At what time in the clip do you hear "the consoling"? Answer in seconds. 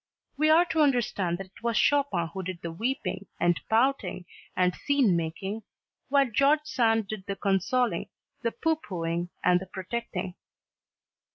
7.27-8.09